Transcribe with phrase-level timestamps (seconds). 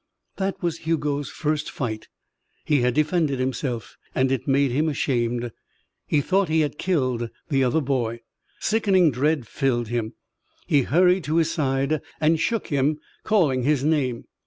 [0.37, 2.07] That was Hugo's first fight.
[2.65, 5.51] He had defended himself, and it made him ashamed.
[6.07, 8.21] He thought he had killed the other boy.
[8.59, 10.15] Sickening dread filled him.
[10.65, 14.23] He hurried to his side and shook him, calling his name.